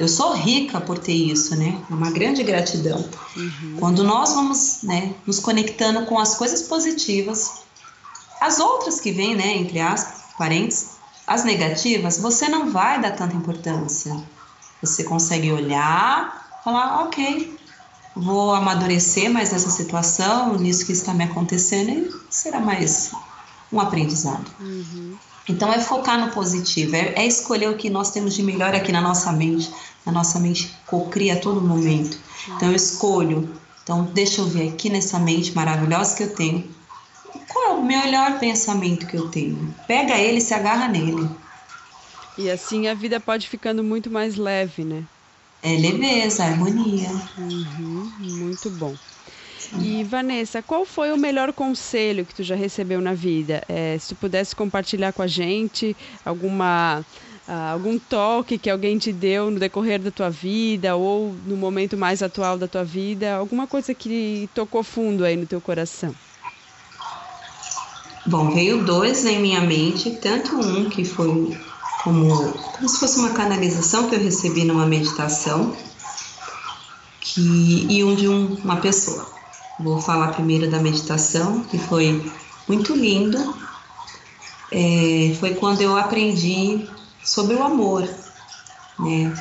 eu 0.00 0.08
sou 0.08 0.32
rica 0.32 0.80
por 0.80 0.98
ter 0.98 1.12
isso, 1.12 1.54
né? 1.54 1.78
É 1.90 1.94
uma 1.94 2.10
grande 2.10 2.42
gratidão. 2.42 3.04
Uhum. 3.36 3.76
Quando 3.78 4.02
nós 4.02 4.32
vamos, 4.32 4.78
né, 4.82 5.14
nos 5.26 5.38
conectando 5.38 6.06
com 6.06 6.18
as 6.18 6.36
coisas 6.36 6.62
positivas, 6.62 7.60
as 8.40 8.58
outras 8.58 8.98
que 8.98 9.12
vêm, 9.12 9.36
né, 9.36 9.58
entre 9.58 9.78
as 9.78 10.22
parentes, 10.38 10.92
as 11.26 11.44
negativas, 11.44 12.16
você 12.16 12.48
não 12.48 12.70
vai 12.70 12.98
dar 12.98 13.10
tanta 13.10 13.36
importância. 13.36 14.16
Você 14.80 15.04
consegue 15.04 15.52
olhar, 15.52 16.60
falar, 16.64 17.02
ok, 17.04 17.54
vou 18.16 18.54
amadurecer 18.54 19.30
mais 19.30 19.52
nessa 19.52 19.70
situação, 19.70 20.56
nisso 20.56 20.86
que 20.86 20.92
está 20.92 21.12
me 21.12 21.24
acontecendo, 21.24 21.90
e 21.90 22.10
será 22.30 22.58
mais 22.58 23.12
um 23.70 23.78
aprendizado. 23.78 24.50
Uhum. 24.58 25.18
Então 25.48 25.72
é 25.72 25.80
focar 25.80 26.18
no 26.18 26.32
positivo, 26.32 26.94
é, 26.94 27.14
é, 27.16 27.26
escolher 27.26 27.68
o 27.68 27.76
que 27.76 27.90
nós 27.90 28.10
temos 28.10 28.34
de 28.34 28.42
melhor 28.42 28.74
aqui 28.74 28.92
na 28.92 29.00
nossa 29.00 29.32
mente. 29.32 29.70
A 30.06 30.12
nossa 30.12 30.40
mente 30.40 30.74
cocria 30.86 31.34
a 31.34 31.40
todo 31.40 31.60
momento. 31.60 32.18
Então 32.48 32.68
eu 32.68 32.76
escolho. 32.76 33.60
Então 33.82 34.04
deixa 34.12 34.40
eu 34.40 34.46
ver 34.46 34.72
aqui 34.72 34.88
nessa 34.88 35.18
mente 35.18 35.54
maravilhosa 35.54 36.16
que 36.16 36.22
eu 36.22 36.34
tenho. 36.34 36.74
Qual 37.48 37.70
é 37.70 37.74
o 37.74 37.84
melhor 37.84 38.38
pensamento 38.38 39.06
que 39.06 39.16
eu 39.16 39.28
tenho? 39.28 39.74
Pega 39.86 40.18
ele 40.18 40.38
e 40.38 40.40
se 40.40 40.54
agarra 40.54 40.88
nele. 40.88 41.28
E 42.38 42.48
assim 42.48 42.86
a 42.86 42.94
vida 42.94 43.20
pode 43.20 43.48
ficando 43.48 43.82
muito 43.82 44.10
mais 44.10 44.36
leve, 44.36 44.84
né? 44.84 45.04
É 45.62 45.76
leveza, 45.76 46.44
harmonia. 46.44 47.10
Uhum, 47.36 48.10
muito 48.18 48.70
bom. 48.70 48.96
E 49.78 50.02
Vanessa, 50.04 50.62
qual 50.62 50.84
foi 50.84 51.12
o 51.12 51.16
melhor 51.16 51.52
conselho 51.52 52.24
que 52.24 52.34
tu 52.34 52.42
já 52.42 52.54
recebeu 52.54 53.00
na 53.00 53.14
vida? 53.14 53.62
É, 53.68 53.96
se 53.98 54.08
tu 54.08 54.16
pudesse 54.16 54.56
compartilhar 54.56 55.12
com 55.12 55.22
a 55.22 55.26
gente 55.26 55.96
alguma 56.24 57.04
uh, 57.50 57.72
algum 57.72 57.98
toque 57.98 58.56
que 58.56 58.70
alguém 58.70 58.96
te 58.96 59.12
deu 59.12 59.50
no 59.50 59.58
decorrer 59.58 60.00
da 60.00 60.10
tua 60.10 60.30
vida 60.30 60.94
ou 60.94 61.34
no 61.44 61.56
momento 61.56 61.96
mais 61.96 62.22
atual 62.22 62.56
da 62.56 62.68
tua 62.68 62.84
vida, 62.84 63.34
alguma 63.34 63.66
coisa 63.66 63.92
que 63.92 64.48
tocou 64.54 64.84
fundo 64.84 65.24
aí 65.24 65.36
no 65.36 65.46
teu 65.46 65.60
coração? 65.60 66.14
Bom, 68.24 68.50
veio 68.50 68.84
dois 68.84 69.24
em 69.24 69.40
minha 69.40 69.60
mente, 69.60 70.10
tanto 70.22 70.54
um 70.54 70.88
que 70.88 71.04
foi 71.04 71.56
como, 72.04 72.52
como 72.52 72.88
se 72.88 73.00
fosse 73.00 73.18
uma 73.18 73.30
canalização 73.30 74.08
que 74.08 74.14
eu 74.14 74.20
recebi 74.20 74.64
numa 74.64 74.86
meditação, 74.86 75.74
que, 77.20 77.86
e 77.90 78.04
um 78.04 78.14
de 78.14 78.28
um, 78.28 78.54
uma 78.62 78.76
pessoa. 78.76 79.26
Vou 79.78 80.00
falar 80.00 80.28
primeiro 80.28 80.70
da 80.70 80.78
meditação, 80.78 81.64
que 81.64 81.78
foi 81.78 82.30
muito 82.68 82.94
lindo. 82.94 83.38
É, 84.70 85.34
foi 85.40 85.54
quando 85.54 85.80
eu 85.80 85.96
aprendi 85.96 86.86
sobre 87.22 87.54
o 87.54 87.62
amor, 87.62 88.08
né? 88.98 89.34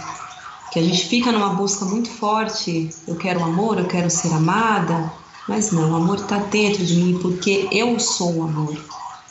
Que 0.72 0.80
a 0.80 0.84
gente 0.84 1.08
fica 1.08 1.32
numa 1.32 1.50
busca 1.50 1.86
muito 1.86 2.10
forte. 2.10 2.90
Eu 3.08 3.16
quero 3.16 3.44
amor, 3.44 3.80
eu 3.80 3.88
quero 3.88 4.10
ser 4.10 4.32
amada, 4.34 5.12
mas 5.48 5.72
não, 5.72 5.92
o 5.92 5.96
amor 5.96 6.18
está 6.18 6.38
dentro 6.38 6.86
de 6.86 6.96
mim 6.96 7.20
porque 7.20 7.68
eu 7.72 8.00
sou 8.00 8.36
o 8.38 8.44
amor. 8.44 8.78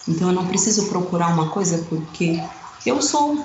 Então 0.06 0.28
eu 0.28 0.34
não 0.34 0.46
preciso 0.46 0.88
procurar 0.88 1.28
uma 1.28 1.50
coisa 1.50 1.86
porque 1.88 2.42
eu 2.84 3.00
sou. 3.00 3.44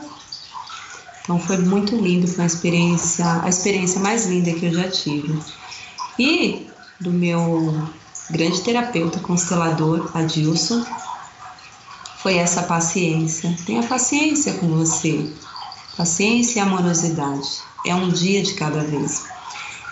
Então 1.22 1.40
foi 1.40 1.58
muito 1.58 1.96
lindo, 1.96 2.28
foi 2.28 2.40
uma 2.40 2.48
experiência, 2.48 3.42
a 3.44 3.50
experiência 3.50 4.02
mais 4.02 4.26
linda 4.26 4.54
que 4.54 4.66
eu 4.66 4.74
já 4.74 4.90
tive. 4.90 5.40
E 6.18 6.68
do 7.00 7.12
meu 7.12 7.88
grande 8.30 8.62
terapeuta 8.62 9.20
constelador, 9.20 10.10
Adilson, 10.14 10.84
foi 12.24 12.38
essa 12.38 12.64
paciência. 12.64 13.54
Tenha 13.66 13.84
paciência 13.84 14.54
com 14.54 14.68
você. 14.70 15.30
Paciência 15.98 16.60
e 16.60 16.62
amorosidade. 16.62 17.62
É 17.86 17.94
um 17.94 18.10
dia 18.10 18.42
de 18.42 18.54
cada 18.54 18.82
vez. 18.82 19.26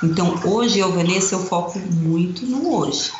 Então, 0.01 0.39
hoje, 0.45 0.79
eu, 0.79 0.93
Vanessa, 0.93 1.35
eu 1.35 1.45
foco 1.45 1.77
muito 1.77 2.45
no 2.45 2.73
hoje. 2.73 3.11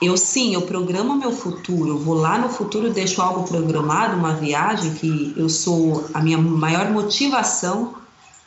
Eu 0.00 0.16
sim, 0.16 0.54
eu 0.54 0.62
programo 0.62 1.16
meu 1.16 1.32
futuro, 1.32 1.88
eu 1.88 1.98
vou 1.98 2.14
lá 2.14 2.38
no 2.38 2.48
futuro, 2.48 2.92
deixo 2.92 3.20
algo 3.20 3.48
programado, 3.48 4.16
uma 4.16 4.34
viagem 4.34 4.94
que 4.94 5.34
eu 5.36 5.48
sou 5.48 6.08
a 6.14 6.20
minha 6.20 6.38
maior 6.38 6.88
motivação, 6.90 7.94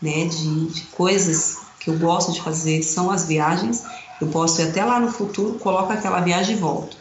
né, 0.01 0.25
de, 0.25 0.67
de 0.67 0.81
coisas 0.83 1.57
que 1.77 1.89
eu 1.89 2.00
gosto 2.00 2.31
de 2.31 2.41
fazer 2.41 2.81
são 2.83 3.12
as 3.12 3.25
viagens. 3.25 3.83
Eu 4.21 4.27
posso 4.27 4.62
ir 4.62 4.69
até 4.69 4.86
lá 4.86 4.98
no 4.98 5.12
futuro, 5.12 5.60
coloco 5.60 5.91
aquela 5.91 6.21
viagem 6.21 6.55
e 6.55 6.60
volto. 6.60 7.00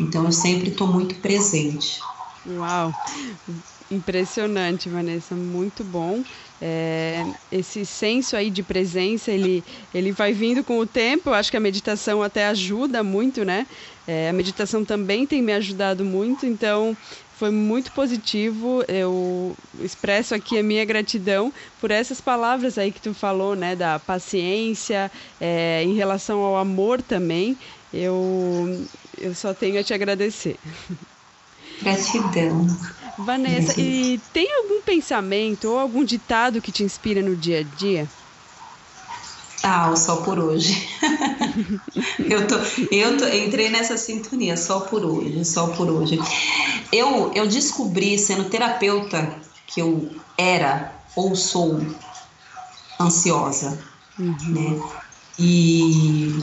Então 0.00 0.24
eu 0.24 0.32
sempre 0.32 0.70
estou 0.70 0.86
muito 0.86 1.14
presente. 1.16 2.00
Uau! 2.48 2.92
Impressionante, 3.90 4.88
Vanessa, 4.88 5.36
muito 5.36 5.84
bom. 5.84 6.22
É, 6.60 7.24
esse 7.52 7.86
senso 7.86 8.36
aí 8.36 8.50
de 8.50 8.62
presença, 8.62 9.30
ele, 9.30 9.64
ele 9.94 10.10
vai 10.10 10.32
vindo 10.32 10.64
com 10.64 10.78
o 10.78 10.86
tempo. 10.86 11.30
Eu 11.30 11.34
acho 11.34 11.50
que 11.50 11.56
a 11.56 11.60
meditação 11.60 12.22
até 12.22 12.46
ajuda 12.46 13.04
muito, 13.04 13.44
né? 13.44 13.66
É, 14.06 14.28
a 14.28 14.32
meditação 14.32 14.84
também 14.84 15.26
tem 15.26 15.42
me 15.42 15.52
ajudado 15.52 16.04
muito, 16.04 16.46
então 16.46 16.96
foi 17.32 17.50
muito 17.50 17.92
positivo. 17.92 18.82
Eu 18.88 19.56
expresso 19.80 20.34
aqui 20.34 20.58
a 20.58 20.62
minha 20.62 20.84
gratidão 20.84 21.52
por 21.78 21.90
essas 21.90 22.20
palavras 22.20 22.78
aí 22.78 22.90
que 22.90 23.00
tu 23.00 23.12
falou, 23.12 23.54
né, 23.54 23.76
da 23.76 23.98
paciência, 23.98 25.10
é, 25.40 25.82
em 25.84 25.94
relação 25.94 26.40
ao 26.40 26.56
amor 26.56 27.02
também. 27.02 27.58
Eu, 27.96 28.86
eu 29.18 29.34
só 29.34 29.54
tenho 29.54 29.80
a 29.80 29.82
te 29.82 29.94
agradecer. 29.94 30.58
Gratidão. 31.80 32.66
Vanessa, 33.18 33.80
e 33.80 34.20
tem 34.32 34.46
algum 34.52 34.82
pensamento 34.82 35.70
ou 35.70 35.78
algum 35.78 36.04
ditado 36.04 36.60
que 36.60 36.70
te 36.70 36.82
inspira 36.82 37.22
no 37.22 37.34
dia 37.34 37.60
a 37.60 37.76
dia? 37.76 38.06
Ah, 39.62 39.90
o 39.90 39.96
só 39.96 40.16
por 40.16 40.38
hoje. 40.38 40.86
eu, 42.30 42.46
tô, 42.46 42.54
eu 42.90 43.16
tô, 43.16 43.26
entrei 43.26 43.70
nessa 43.70 43.96
sintonia, 43.96 44.56
só 44.56 44.80
por 44.80 45.04
hoje, 45.04 45.44
só 45.44 45.68
por 45.68 45.90
hoje. 45.90 46.18
Eu, 46.92 47.32
eu 47.34 47.48
descobri, 47.48 48.18
sendo 48.18 48.44
terapeuta, 48.44 49.40
que 49.66 49.80
eu 49.80 50.10
era 50.38 50.92
ou 51.16 51.34
sou 51.34 51.80
ansiosa, 53.00 53.78
uhum. 54.18 54.36
né? 54.48 54.82
E 55.38 56.38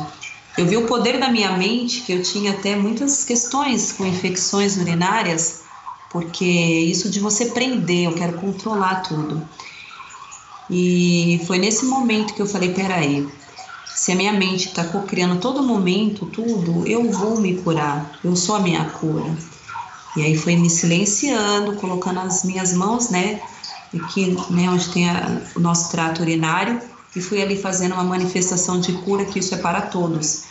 eu 0.57 0.67
vi 0.67 0.77
o 0.77 0.85
poder 0.85 1.19
da 1.19 1.29
minha 1.29 1.57
mente, 1.57 2.01
que 2.01 2.11
eu 2.13 2.21
tinha 2.21 2.51
até 2.51 2.75
muitas 2.75 3.23
questões 3.23 3.91
com 3.91 4.05
infecções 4.05 4.77
urinárias, 4.77 5.63
porque 6.09 6.45
isso 6.45 7.09
de 7.09 7.19
você 7.19 7.47
prender, 7.47 8.05
eu 8.05 8.13
quero 8.13 8.33
controlar 8.33 9.01
tudo. 9.01 9.47
E 10.69 11.41
foi 11.47 11.57
nesse 11.57 11.85
momento 11.85 12.33
que 12.33 12.41
eu 12.41 12.45
falei: 12.45 12.73
peraí, 12.73 13.27
se 13.85 14.11
a 14.11 14.15
minha 14.15 14.33
mente 14.33 14.67
está 14.67 14.83
cocriando 14.83 15.39
todo 15.39 15.63
momento 15.63 16.25
tudo, 16.27 16.85
eu 16.87 17.11
vou 17.11 17.39
me 17.39 17.57
curar, 17.61 18.11
eu 18.23 18.35
sou 18.35 18.55
a 18.55 18.59
minha 18.59 18.85
cura. 18.85 19.35
E 20.15 20.21
aí 20.21 20.37
foi 20.37 20.55
me 20.55 20.69
silenciando, 20.69 21.75
colocando 21.77 22.19
as 22.19 22.43
minhas 22.43 22.73
mãos, 22.73 23.09
né, 23.09 23.41
aqui, 23.93 24.37
né, 24.51 24.69
onde 24.69 24.89
tem 24.89 25.09
a, 25.09 25.41
o 25.55 25.59
nosso 25.59 25.89
trato 25.89 26.21
urinário, 26.21 26.79
e 27.15 27.21
fui 27.21 27.41
ali 27.41 27.55
fazendo 27.55 27.93
uma 27.93 28.03
manifestação 28.03 28.79
de 28.79 28.93
cura, 28.93 29.25
que 29.25 29.39
isso 29.39 29.53
é 29.53 29.57
para 29.57 29.81
todos. 29.81 30.43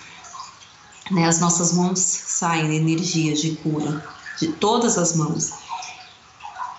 Né, 1.10 1.26
as 1.26 1.40
nossas 1.40 1.72
mãos 1.72 1.98
saem 1.98 2.76
energias 2.76 3.40
de 3.40 3.56
cura, 3.56 4.04
de 4.38 4.48
todas 4.48 4.96
as 4.96 5.16
mãos. 5.16 5.50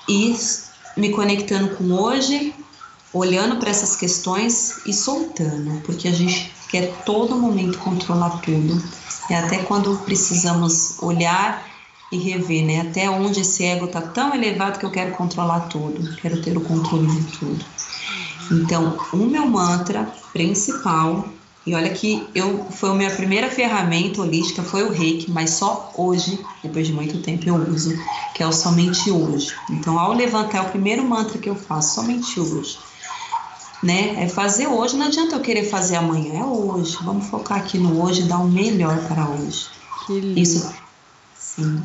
E 0.08 0.36
me 0.96 1.12
conectando 1.12 1.76
com 1.76 1.92
hoje, 1.92 2.54
olhando 3.14 3.58
para 3.58 3.70
essas 3.70 3.96
questões 3.96 4.86
e 4.86 4.94
soltando, 4.94 5.82
porque 5.82 6.08
a 6.08 6.14
gente 6.14 6.52
quer 6.70 6.92
todo 7.06 7.36
momento 7.36 7.78
controlar 7.80 8.42
tudo. 8.42 8.82
E 9.30 9.34
até 9.34 9.60
quando 9.60 9.96
precisamos 10.00 11.02
olhar 11.02 11.66
e 12.12 12.18
rever, 12.18 12.66
né? 12.66 12.82
Até 12.82 13.10
onde 13.10 13.42
esse 13.42 13.64
ego 13.64 13.86
está 13.86 14.02
tão 14.02 14.34
elevado 14.34 14.80
que 14.80 14.86
eu 14.86 14.92
quero 14.92 15.12
controlar 15.12 15.62
tudo, 15.62 16.16
quero 16.18 16.42
ter 16.42 16.58
o 16.58 16.62
controle 16.62 17.08
de 17.08 17.38
tudo. 17.38 17.66
Então, 18.52 18.98
o 19.12 19.18
meu 19.18 19.46
mantra 19.48 20.12
principal, 20.32 21.28
e 21.66 21.74
olha 21.74 21.90
que 21.90 22.28
eu 22.36 22.66
foi 22.72 22.90
a 22.90 22.94
minha 22.94 23.12
primeira 23.12 23.50
ferramenta 23.50 24.22
holística 24.22 24.62
foi 24.62 24.84
o 24.84 24.92
Reiki, 24.92 25.32
mas 25.32 25.52
só 25.52 25.92
hoje, 25.96 26.40
depois 26.62 26.88
de 26.88 26.94
muito 26.94 27.22
tempo 27.22 27.48
eu 27.48 27.56
uso, 27.56 27.98
que 28.36 28.44
é 28.44 28.48
o 28.48 28.52
somente 28.52 29.10
hoje. 29.10 29.56
Então, 29.70 29.98
ao 29.98 30.14
levantar 30.14 30.58
é 30.58 30.62
o 30.62 30.70
primeiro 30.70 31.04
mantra 31.04 31.38
que 31.38 31.50
eu 31.50 31.56
faço, 31.56 31.96
somente 31.96 32.40
hoje. 32.40 32.78
Né? 33.82 34.24
É 34.24 34.30
fazer 34.30 34.68
hoje, 34.68 34.96
não 34.96 35.08
adianta 35.08 35.36
eu 35.36 35.42
querer 35.42 35.66
fazer 35.66 35.98
amanhã, 35.98 36.40
é 36.40 36.46
hoje. 36.46 36.98
Vamos 37.02 37.28
focar 37.28 37.58
aqui 37.58 37.78
no 37.78 38.02
hoje 38.02 38.22
e 38.22 38.26
dar 38.26 38.40
o 38.40 38.48
melhor 38.48 38.98
para 39.08 39.28
hoje. 39.28 39.68
Que 40.06 40.20
lindo. 40.20 40.40
Isso 40.40 40.74
Sim. 41.56 41.84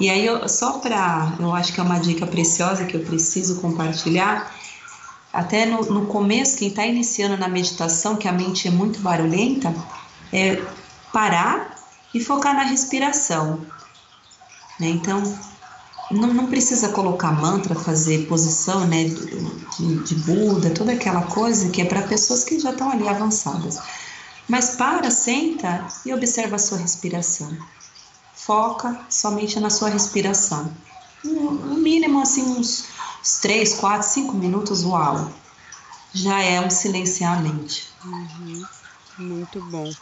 E 0.00 0.08
aí, 0.08 0.24
eu, 0.24 0.48
só 0.48 0.78
para. 0.78 1.34
Eu 1.38 1.52
acho 1.54 1.72
que 1.72 1.80
é 1.80 1.82
uma 1.82 1.98
dica 1.98 2.26
preciosa 2.26 2.86
que 2.86 2.96
eu 2.96 3.00
preciso 3.00 3.60
compartilhar. 3.60 4.54
Até 5.32 5.64
no, 5.66 5.82
no 5.86 6.06
começo, 6.06 6.58
quem 6.58 6.68
está 6.68 6.86
iniciando 6.86 7.36
na 7.36 7.48
meditação, 7.48 8.16
que 8.16 8.28
a 8.28 8.32
mente 8.32 8.68
é 8.68 8.70
muito 8.70 9.00
barulhenta, 9.00 9.74
é 10.32 10.62
parar 11.12 11.76
e 12.12 12.20
focar 12.20 12.54
na 12.54 12.64
respiração. 12.64 13.60
Né? 14.78 14.88
Então, 14.88 15.22
não, 16.10 16.34
não, 16.34 16.46
precisa 16.48 16.90
colocar 16.90 17.32
mantra, 17.32 17.74
fazer 17.74 18.26
posição 18.26 18.86
né, 18.86 19.04
de, 19.04 20.02
de 20.04 20.14
Buda, 20.16 20.70
toda 20.70 20.92
aquela 20.92 21.22
coisa 21.22 21.70
que 21.70 21.80
é 21.80 21.84
para 21.84 22.02
pessoas 22.02 22.44
que 22.44 22.60
já 22.60 22.70
estão 22.70 22.90
ali 22.90 23.08
avançadas. 23.08 23.78
Mas 24.48 24.70
para, 24.70 25.10
senta 25.10 25.86
e 26.04 26.12
observa 26.12 26.56
a 26.56 26.58
sua 26.58 26.78
respiração 26.78 27.56
foca 28.42 29.00
somente 29.08 29.60
na 29.60 29.70
sua 29.70 29.88
respiração. 29.88 30.70
No 31.22 31.76
mínimo, 31.76 32.20
assim, 32.20 32.42
uns, 32.42 32.86
uns 33.22 33.38
3, 33.40 33.74
4, 33.74 34.08
5 34.08 34.34
minutos, 34.36 34.84
uau, 34.84 35.32
já 36.12 36.42
é 36.42 36.60
um 36.60 36.70
silenciar 36.70 37.42
mente. 37.42 37.96
Uhum. 38.04 38.68
Muito 39.16 39.62
bom. 39.62 39.94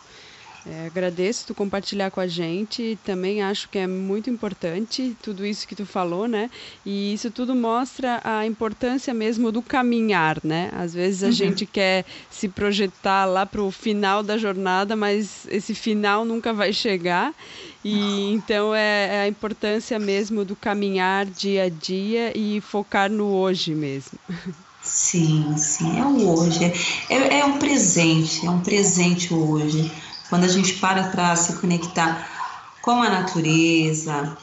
É, 0.66 0.86
agradeço 0.86 1.46
tu 1.46 1.54
compartilhar 1.54 2.10
com 2.10 2.20
a 2.20 2.26
gente. 2.26 2.98
Também 3.04 3.42
acho 3.42 3.68
que 3.68 3.78
é 3.78 3.86
muito 3.86 4.28
importante 4.28 5.16
tudo 5.22 5.44
isso 5.46 5.66
que 5.66 5.74
tu 5.74 5.86
falou, 5.86 6.28
né? 6.28 6.50
E 6.84 7.14
isso 7.14 7.30
tudo 7.30 7.54
mostra 7.54 8.20
a 8.22 8.46
importância 8.46 9.14
mesmo 9.14 9.50
do 9.50 9.62
caminhar, 9.62 10.38
né? 10.44 10.70
Às 10.72 10.92
vezes 10.92 11.22
a 11.22 11.26
uhum. 11.26 11.32
gente 11.32 11.64
quer 11.64 12.04
se 12.30 12.48
projetar 12.48 13.24
lá 13.24 13.46
para 13.46 13.62
o 13.62 13.70
final 13.70 14.22
da 14.22 14.36
jornada, 14.36 14.94
mas 14.94 15.46
esse 15.48 15.74
final 15.74 16.24
nunca 16.24 16.52
vai 16.52 16.72
chegar. 16.72 17.34
E 17.82 18.32
então 18.32 18.74
é, 18.74 19.06
é, 19.06 19.20
a 19.22 19.28
importância 19.28 19.98
mesmo 19.98 20.44
do 20.44 20.54
caminhar 20.54 21.24
dia 21.24 21.64
a 21.64 21.68
dia 21.70 22.36
e 22.36 22.60
focar 22.60 23.10
no 23.10 23.32
hoje 23.32 23.74
mesmo. 23.74 24.18
Sim, 24.82 25.56
sim, 25.56 25.98
é 25.98 26.04
o 26.04 26.28
hoje. 26.30 26.64
É, 27.08 27.40
é 27.40 27.44
um 27.44 27.58
presente, 27.58 28.46
é 28.46 28.50
um 28.50 28.60
presente 28.60 29.32
hoje. 29.32 29.90
Quando 30.30 30.44
a 30.44 30.48
gente 30.48 30.74
para 30.74 31.04
para 31.08 31.36
se 31.36 31.54
conectar 31.54 32.26
com 32.80 33.02
a 33.02 33.10
natureza, 33.10 34.38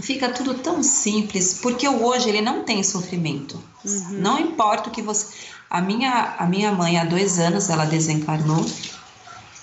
fica 0.00 0.28
tudo 0.28 0.54
tão 0.54 0.82
simples, 0.82 1.58
porque 1.62 1.88
o 1.88 2.04
hoje 2.04 2.28
ele 2.28 2.42
não 2.42 2.64
tem 2.64 2.82
sofrimento. 2.82 3.58
Uhum. 3.84 4.18
Não 4.20 4.38
importa 4.38 4.90
o 4.90 4.92
que 4.92 5.00
você. 5.00 5.28
A 5.70 5.80
minha, 5.80 6.34
a 6.38 6.46
minha 6.46 6.72
mãe, 6.72 6.98
há 6.98 7.04
dois 7.04 7.38
anos, 7.38 7.70
ela 7.70 7.86
desencarnou 7.86 8.66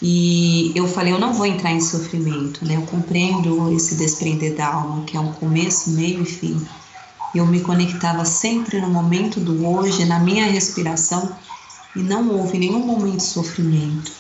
e 0.02 0.72
eu 0.76 0.88
falei, 0.88 1.12
eu 1.12 1.20
não 1.20 1.34
vou 1.34 1.46
entrar 1.46 1.72
em 1.72 1.82
sofrimento, 1.82 2.66
né? 2.66 2.78
Eu 2.78 2.84
compreendo 2.84 3.72
esse 3.74 3.96
desprender 3.96 4.56
da 4.56 4.68
alma, 4.68 5.04
que 5.04 5.18
é 5.18 5.20
um 5.20 5.34
começo, 5.34 5.92
meio 5.92 6.22
e 6.22 6.26
fim. 6.26 6.66
Eu 7.36 7.46
me 7.46 7.60
conectava 7.60 8.24
sempre 8.24 8.80
no 8.80 8.90
momento 8.90 9.40
do 9.40 9.68
hoje, 9.68 10.06
na 10.06 10.20
minha 10.20 10.46
respiração, 10.46 11.30
e 11.96 12.00
não 12.00 12.30
houve 12.30 12.58
nenhum 12.58 12.80
momento 12.80 13.18
de 13.18 13.24
sofrimento. 13.24 14.12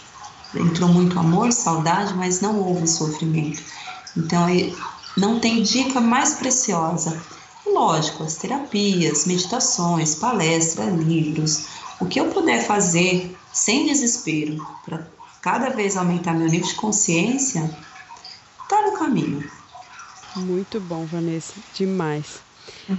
Entrou 0.56 0.90
muito 0.90 1.20
amor, 1.20 1.52
saudade, 1.52 2.14
mas 2.16 2.42
não 2.42 2.60
houve 2.60 2.88
sofrimento. 2.88 3.62
Então, 4.18 4.48
não 5.16 5.40
tem 5.40 5.62
dica 5.62 6.02
mais 6.02 6.34
preciosa. 6.34 7.22
Lógico, 7.66 8.24
as 8.24 8.36
terapias, 8.36 9.26
meditações, 9.26 10.16
palestras, 10.16 10.94
livros, 10.96 11.66
o 12.00 12.06
que 12.06 12.20
eu 12.20 12.30
puder 12.30 12.66
fazer 12.66 13.38
sem 13.54 13.86
desespero 13.86 14.66
para 14.84 15.08
cada 15.42 15.70
vez 15.70 15.96
aumentar 15.96 16.34
meu 16.34 16.48
nível 16.48 16.68
de 16.68 16.76
consciência, 16.76 17.70
tá 18.68 18.82
no 18.82 18.98
caminho. 18.98 19.44
Muito 20.36 20.80
bom, 20.80 21.06
Vanessa, 21.06 21.54
demais. 21.74 22.49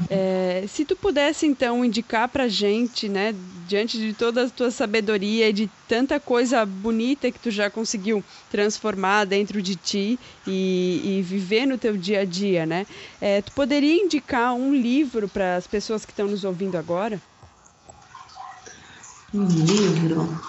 É, 0.09 0.65
se 0.67 0.85
tu 0.85 0.97
pudesse 0.97 1.47
então 1.47 1.85
indicar 1.85 2.29
para 2.29 2.49
gente, 2.49 3.09
né, 3.09 3.33
diante 3.67 3.97
de 3.97 4.13
toda 4.13 4.45
a 4.45 4.51
tua 4.51 4.71
sabedoria 4.71 5.49
e 5.49 5.53
de 5.53 5.71
tanta 5.87 6.19
coisa 6.19 6.67
bonita 6.67 7.31
que 7.31 7.39
tu 7.39 7.51
já 7.51 7.71
conseguiu 7.71 8.25
transformar 8.49 9.25
dentro 9.25 9.63
de 9.63 9.77
ti 9.77 10.19
e, 10.47 11.01
e 11.05 11.23
viver 11.23 11.67
no 11.67 11.79
teu 11.79 11.97
dia 11.97 12.21
a 12.21 12.25
dia, 12.25 12.67
né, 12.67 12.87
é, 13.21 13.41
tu 13.41 13.53
poderia 13.53 14.03
indicar 14.03 14.53
um 14.55 14.75
livro 14.75 15.29
para 15.29 15.57
as 15.57 15.67
pessoas 15.67 16.05
que 16.05 16.13
estão 16.13 16.27
nos 16.27 16.45
ouvindo 16.45 16.77
agora? 16.77 17.21
Um 19.33 19.47
livro? 19.47 20.41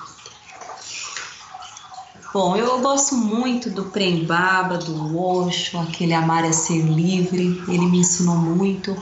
Bom, 2.34 2.55
eu 2.55 2.79
gosto 2.79 3.17
muito 3.17 3.69
do 3.69 3.86
Prembaba, 3.86 4.77
do 4.77 5.19
Osho, 5.19 5.77
aquele 5.77 6.13
Amar 6.13 6.45
é 6.45 6.53
Ser 6.53 6.81
Livre. 6.81 7.62
Ele 7.67 7.86
me 7.88 7.99
ensinou 7.99 8.38
muito, 8.38 8.95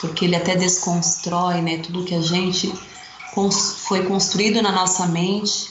porque 0.00 0.24
ele 0.24 0.36
até 0.36 0.56
desconstrói 0.56 1.60
né, 1.60 1.78
tudo 1.78 2.04
que 2.04 2.14
a 2.14 2.20
gente 2.20 2.72
foi 3.78 4.04
construído 4.04 4.62
na 4.62 4.72
nossa 4.72 5.06
mente 5.06 5.70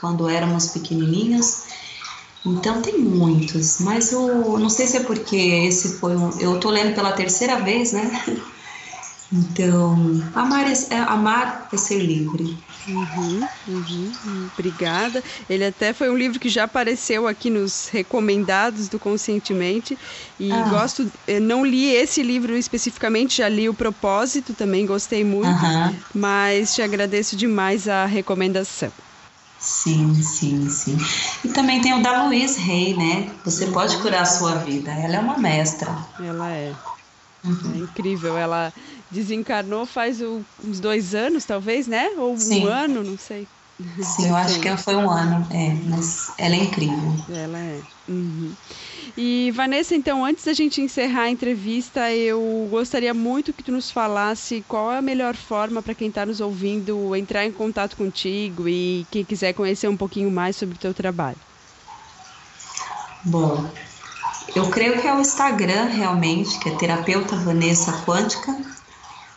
quando 0.00 0.28
éramos 0.28 0.68
pequenininhos. 0.68 1.64
Então 2.44 2.80
tem 2.80 2.98
muitos, 2.98 3.80
mas 3.80 4.12
eu 4.12 4.56
não 4.58 4.70
sei 4.70 4.86
se 4.86 4.98
é 4.98 5.00
porque 5.00 5.36
esse 5.36 5.98
foi 5.98 6.16
um. 6.16 6.30
Eu 6.38 6.60
tô 6.60 6.70
lendo 6.70 6.94
pela 6.94 7.12
terceira 7.12 7.60
vez, 7.60 7.92
né? 7.92 8.24
Então, 9.32 10.22
amar 10.36 10.70
é, 10.70 10.98
amar 10.98 11.68
é 11.72 11.76
ser 11.76 11.98
livre. 11.98 12.56
Uhum, 12.88 13.48
uhum, 13.66 14.50
obrigada. 14.52 15.22
Ele 15.50 15.64
até 15.64 15.92
foi 15.92 16.08
um 16.08 16.16
livro 16.16 16.38
que 16.38 16.48
já 16.48 16.64
apareceu 16.64 17.26
aqui 17.26 17.50
nos 17.50 17.88
recomendados 17.88 18.88
do 18.88 18.98
Conscientemente. 18.98 19.98
E 20.38 20.52
ah. 20.52 20.68
gosto, 20.68 21.10
não 21.42 21.64
li 21.64 21.86
esse 21.86 22.22
livro 22.22 22.56
especificamente, 22.56 23.38
já 23.38 23.48
li 23.48 23.68
o 23.68 23.74
Propósito, 23.74 24.54
também 24.54 24.86
gostei 24.86 25.24
muito. 25.24 25.48
Uhum. 25.48 25.94
Mas 26.14 26.74
te 26.74 26.82
agradeço 26.82 27.36
demais 27.36 27.88
a 27.88 28.06
recomendação. 28.06 28.92
Sim, 29.58 30.14
sim, 30.22 30.68
sim. 30.68 30.96
E 31.44 31.48
também 31.48 31.80
tem 31.80 31.94
o 31.94 32.02
da 32.02 32.24
Luiz 32.24 32.56
Rey, 32.56 32.94
né? 32.94 33.30
Você 33.44 33.66
pode 33.66 33.96
curar 33.98 34.22
a 34.22 34.26
sua 34.26 34.56
vida. 34.56 34.92
Ela 34.92 35.16
é 35.16 35.18
uma 35.18 35.38
mestra. 35.38 35.96
Ela 36.20 36.52
é. 36.52 36.72
Uhum. 37.44 37.72
É 37.74 37.78
incrível. 37.78 38.36
Ela 38.36 38.72
desencarnou 39.10 39.86
faz 39.86 40.20
uns 40.22 40.80
dois 40.80 41.14
anos, 41.14 41.44
talvez, 41.44 41.86
né? 41.86 42.10
Ou 42.16 42.36
Sim. 42.36 42.64
um 42.64 42.66
ano, 42.66 43.02
não 43.02 43.18
sei. 43.18 43.46
Sim, 44.02 44.28
eu 44.28 44.36
acho 44.36 44.58
que 44.58 44.74
foi 44.78 44.96
um 44.96 45.10
ano, 45.10 45.46
é, 45.52 45.76
mas 45.84 46.32
ela 46.38 46.54
é 46.54 46.58
incrível. 46.58 47.14
Ela 47.28 47.58
é. 47.58 47.80
Uhum. 48.08 48.52
E 49.16 49.52
Vanessa, 49.54 49.94
então, 49.94 50.24
antes 50.24 50.44
da 50.44 50.54
gente 50.54 50.80
encerrar 50.80 51.22
a 51.22 51.30
entrevista, 51.30 52.10
eu 52.10 52.66
gostaria 52.70 53.12
muito 53.12 53.52
que 53.52 53.62
tu 53.62 53.72
nos 53.72 53.90
falasse 53.90 54.64
qual 54.66 54.92
é 54.92 54.98
a 54.98 55.02
melhor 55.02 55.34
forma 55.34 55.82
para 55.82 55.94
quem 55.94 56.08
está 56.08 56.24
nos 56.24 56.40
ouvindo 56.40 57.14
entrar 57.14 57.44
em 57.44 57.52
contato 57.52 57.96
contigo 57.96 58.66
e 58.66 59.06
quem 59.10 59.24
quiser 59.24 59.52
conhecer 59.52 59.88
um 59.88 59.96
pouquinho 59.96 60.30
mais 60.30 60.56
sobre 60.56 60.76
o 60.76 60.78
teu 60.78 60.94
trabalho. 60.94 61.36
Bom, 63.24 63.68
eu 64.54 64.70
creio 64.70 65.00
que 65.00 65.06
é 65.06 65.14
o 65.14 65.20
Instagram 65.20 65.84
realmente, 65.84 66.58
que 66.60 66.70
é 66.70 66.74
terapeuta 66.76 67.36
Vanessa 67.36 67.92
Quântica. 68.06 68.56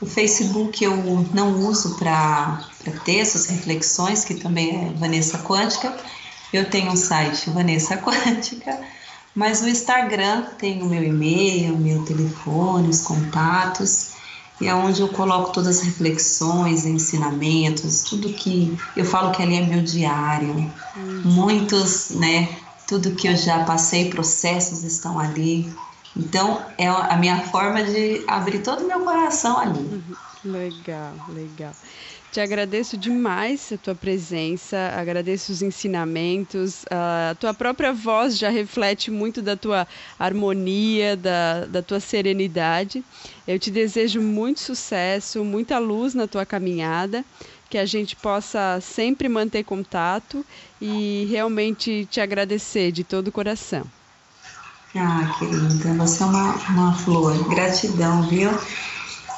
O 0.02 0.06
Facebook 0.06 0.82
eu 0.84 0.96
não 1.34 1.60
uso 1.68 1.96
para 1.96 2.66
essas 3.08 3.48
reflexões, 3.48 4.24
que 4.24 4.36
também 4.36 4.88
é 4.88 4.94
Vanessa 4.94 5.40
Quântica. 5.40 5.96
Eu 6.54 6.70
tenho 6.70 6.92
um 6.92 6.96
site 6.96 7.50
Vanessa 7.50 7.98
Quântica, 7.98 8.80
mas 9.36 9.62
no 9.62 9.68
Instagram 9.68 10.44
tem 10.58 10.82
o 10.82 10.86
meu 10.86 11.04
e-mail, 11.04 11.78
meu 11.78 12.04
telefone, 12.06 12.88
os 12.88 13.02
contatos, 13.02 14.12
e 14.62 14.68
é 14.68 14.76
onde 14.76 15.02
eu 15.02 15.10
coloco 15.10 15.52
todas 15.52 15.78
as 15.78 15.84
reflexões, 15.84 16.86
ensinamentos, 16.86 18.02
tudo 18.02 18.34
que 18.34 18.78
eu 18.96 19.06
falo 19.06 19.32
que 19.32 19.42
ali 19.42 19.56
é 19.56 19.66
meu 19.66 19.82
diário. 19.82 20.72
Hum. 20.98 21.22
Muitos, 21.26 22.10
né, 22.12 22.50
tudo 22.88 23.16
que 23.16 23.28
eu 23.28 23.38
já 23.38 23.64
passei, 23.64 24.10
processos 24.10 24.84
estão 24.84 25.20
ali. 25.20 25.72
Então, 26.20 26.66
é 26.78 26.88
a 26.88 27.16
minha 27.18 27.42
forma 27.44 27.84
de 27.84 28.26
abrir 28.28 28.60
todo 28.60 28.84
o 28.84 28.88
meu 28.88 29.00
coração 29.02 29.58
ali. 29.58 29.80
Uhum. 29.80 30.16
Legal, 30.44 31.20
legal. 31.28 31.76
Te 32.32 32.40
agradeço 32.40 32.98
demais 32.98 33.72
a 33.74 33.78
tua 33.78 33.96
presença, 33.96 34.78
agradeço 34.96 35.52
os 35.52 35.62
ensinamentos, 35.62 36.86
a 36.90 37.36
tua 37.36 37.54
própria 37.54 37.92
voz 37.92 38.38
já 38.38 38.50
reflete 38.50 39.12
muito 39.12 39.42
da 39.42 39.58
tua 39.58 39.86
harmonia, 40.18 41.18
da, 41.18 41.66
da 41.66 41.82
tua 41.82 42.00
serenidade. 42.00 43.04
Eu 43.46 43.60
te 43.60 43.70
desejo 43.70 44.22
muito 44.22 44.62
sucesso, 44.62 45.44
muita 45.44 45.78
luz 45.78 46.14
na 46.14 46.28
tua 46.28 46.46
caminhada 46.46 47.26
que 47.70 47.78
a 47.78 47.86
gente 47.86 48.16
possa 48.16 48.80
sempre 48.82 49.28
manter 49.28 49.64
contato 49.64 50.46
e 50.80 51.28
realmente 51.30 52.06
te 52.06 52.22
agradecer 52.22 52.92
de 52.92 53.04
todo 53.04 53.28
o 53.28 53.32
coração. 53.32 53.99
Ah, 54.96 55.36
querida, 55.38 55.94
você 55.94 56.24
é 56.24 56.26
uma, 56.26 56.54
uma 56.70 56.94
flor. 56.96 57.48
Gratidão, 57.50 58.28
viu? 58.28 58.50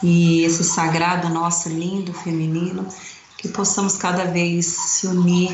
E 0.01 0.43
esse 0.43 0.63
sagrado 0.63 1.29
nosso 1.29 1.69
lindo, 1.69 2.13
feminino, 2.13 2.87
que 3.37 3.49
possamos 3.49 3.97
cada 3.97 4.25
vez 4.25 4.65
se 4.65 5.07
unir 5.07 5.51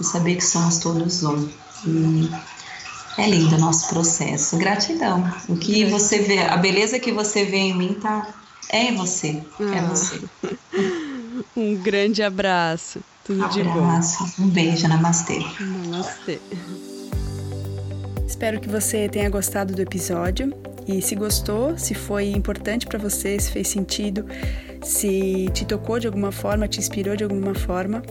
e 0.00 0.04
saber 0.04 0.36
que 0.36 0.44
somos 0.44 0.78
todos 0.78 1.22
um. 1.24 1.48
E 1.84 2.30
é 3.18 3.28
lindo 3.28 3.56
o 3.56 3.58
nosso 3.58 3.88
processo. 3.88 4.56
Gratidão. 4.56 5.24
O 5.48 5.56
que 5.56 5.84
você 5.86 6.20
vê, 6.20 6.40
a 6.40 6.56
beleza 6.56 6.98
que 6.98 7.12
você 7.12 7.44
vê 7.44 7.58
em 7.58 7.76
mim 7.76 7.94
tá 7.94 8.34
é 8.70 8.84
em 8.90 8.96
você. 8.96 9.44
É 9.60 9.78
ah. 9.78 9.88
você. 9.88 10.22
Um 11.54 11.74
grande 11.82 12.22
abraço. 12.22 13.00
Tudo 13.24 13.44
abraço. 13.44 14.24
de 14.24 14.32
bom. 14.36 14.44
Um 14.44 14.48
beijo. 14.48 14.88
Namastê. 14.88 15.44
Namastê. 15.60 16.40
Espero 18.26 18.60
que 18.60 18.68
você 18.68 19.08
tenha 19.08 19.30
gostado 19.30 19.72
do 19.72 19.80
episódio. 19.80 20.52
E 20.86 21.02
se 21.02 21.16
gostou, 21.16 21.76
se 21.76 21.94
foi 21.94 22.30
importante 22.30 22.86
para 22.86 22.98
você, 22.98 23.38
se 23.40 23.50
fez 23.50 23.66
sentido, 23.66 24.24
se 24.82 25.48
te 25.52 25.64
tocou 25.64 25.98
de 25.98 26.06
alguma 26.06 26.30
forma, 26.30 26.68
te 26.68 26.78
inspirou 26.78 27.16
de 27.16 27.24
alguma 27.24 27.56
forma, 27.56 28.02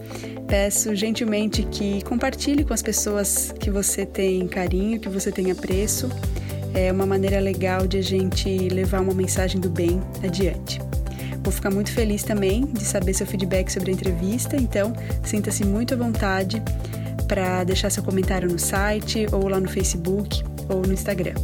peço 0.45 0.93
gentilmente 0.93 1.63
que 1.63 2.03
compartilhe 2.03 2.65
com 2.65 2.73
as 2.73 2.81
pessoas 2.81 3.53
que 3.57 3.71
você 3.71 4.05
tem 4.05 4.45
carinho, 4.45 4.99
que 4.99 5.07
você 5.07 5.31
tem 5.31 5.51
apreço. 5.51 6.09
É 6.73 6.91
uma 6.91 7.05
maneira 7.05 7.39
legal 7.39 7.87
de 7.87 7.97
a 7.99 8.01
gente 8.01 8.67
levar 8.67 8.99
uma 8.99 9.13
mensagem 9.13 9.61
do 9.61 9.69
bem 9.69 10.01
adiante. 10.21 10.81
Vou 11.41 11.53
ficar 11.53 11.71
muito 11.71 11.93
feliz 11.93 12.23
também 12.23 12.65
de 12.65 12.83
saber 12.83 13.13
seu 13.13 13.25
feedback 13.25 13.71
sobre 13.71 13.91
a 13.91 13.93
entrevista, 13.93 14.57
então 14.57 14.91
sinta-se 15.23 15.63
muito 15.63 15.93
à 15.93 15.97
vontade 15.97 16.61
para 17.25 17.63
deixar 17.63 17.89
seu 17.89 18.03
comentário 18.03 18.49
no 18.49 18.59
site 18.59 19.27
ou 19.31 19.47
lá 19.47 19.59
no 19.59 19.69
Facebook 19.69 20.43
ou 20.69 20.81
no 20.81 20.93
Instagram. 20.93 21.35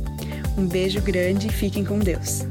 Um 0.58 0.65
beijo 0.65 1.02
grande 1.02 1.48
e 1.48 1.52
fiquem 1.52 1.84
com 1.84 2.00
Deus. 2.00 2.46